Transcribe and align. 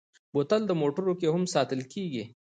بوتل 0.33 0.61
د 0.67 0.71
موټرو 0.81 1.13
کې 1.19 1.27
هم 1.33 1.43
ساتل 1.55 1.81
کېږي. 1.93 2.23